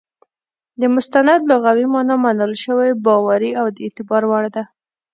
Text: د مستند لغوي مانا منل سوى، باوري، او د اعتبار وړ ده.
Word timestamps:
د 0.81 0.83
مستند 0.95 1.41
لغوي 1.51 1.85
مانا 1.93 2.15
منل 2.23 2.51
سوى، 2.65 2.89
باوري، 3.05 3.51
او 3.59 3.65
د 3.75 3.77
اعتبار 3.85 4.23
وړ 4.27 4.45
ده. 4.55 4.63